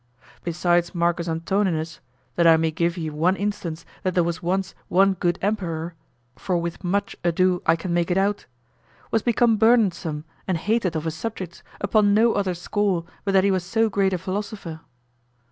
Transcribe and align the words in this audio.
Besides 0.43 0.93
M. 0.95 1.03
Antoninus 1.03 1.99
(that 2.35 2.47
I 2.47 2.57
may 2.57 2.71
give 2.71 2.97
you 2.97 3.13
one 3.13 3.35
instance 3.35 3.85
that 4.01 4.15
there 4.15 4.23
was 4.23 4.41
once 4.41 4.73
one 4.87 5.13
good 5.13 5.37
emperor; 5.43 5.93
for 6.35 6.57
with 6.57 6.83
much 6.83 7.15
ado 7.23 7.61
I 7.67 7.75
can 7.75 7.93
make 7.93 8.09
it 8.09 8.17
out) 8.17 8.47
was 9.11 9.21
become 9.21 9.57
burdensome 9.57 10.25
and 10.47 10.57
hated 10.57 10.95
of 10.95 11.03
his 11.03 11.13
subjects 11.13 11.61
upon 11.81 12.15
no 12.15 12.33
other 12.33 12.55
score 12.55 13.03
but 13.25 13.33
that 13.33 13.43
he 13.43 13.51
was 13.51 13.63
so 13.63 13.89
great 13.89 14.11
a 14.11 14.17
philosopher. 14.17 14.79